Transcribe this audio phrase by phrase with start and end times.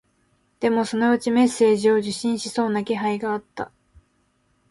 [0.59, 3.71] でも、そのうちメッセージを受信しそうな気配があった